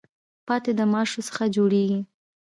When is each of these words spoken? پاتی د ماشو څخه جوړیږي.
پاتی 0.47 0.71
د 0.79 0.81
ماشو 0.93 1.19
څخه 1.27 1.43
جوړیږي. 1.55 1.99